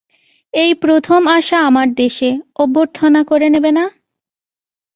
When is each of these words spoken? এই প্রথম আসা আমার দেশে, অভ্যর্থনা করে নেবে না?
এই 0.53 0.71
প্রথম 0.75 1.21
আসা 1.37 1.57
আমার 1.69 1.87
দেশে, 1.93 2.29
অভ্যর্থনা 2.55 3.21
করে 3.23 3.47
নেবে 3.49 3.71
না? 3.71 3.85